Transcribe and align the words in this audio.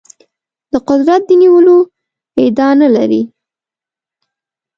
د 0.71 0.73
قدرت 0.89 1.21
د 1.27 1.31
نیولو 1.41 1.77
ادعا 2.43 2.69
نه 2.81 2.87
لري. 2.95 3.21